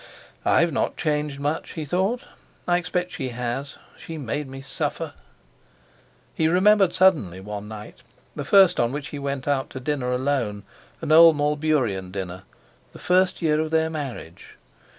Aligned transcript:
"I've 0.45 0.71
not 0.73 0.97
changed 0.97 1.39
much," 1.39 1.73
he 1.73 1.85
thought; 1.85 2.21
"I 2.67 2.77
expect 2.77 3.11
she 3.11 3.29
has. 3.29 3.77
She 3.95 4.17
made 4.17 4.47
me 4.49 4.59
suffer." 4.63 5.13
He 6.33 6.47
remembered 6.47 6.91
suddenly 6.91 7.39
one 7.39 7.67
night, 7.67 8.01
the 8.35 8.43
first 8.43 8.79
on 8.79 8.91
which 8.91 9.09
he 9.09 9.19
went 9.19 9.47
out 9.47 9.69
to 9.69 9.79
dinner 9.79 10.09
alone—an 10.11 11.11
old 11.11 11.35
Malburian 11.37 12.09
dinner—the 12.11 12.97
first 12.97 13.43
year 13.43 13.59
of 13.59 13.69
their 13.69 13.91
marriage. 13.91 14.57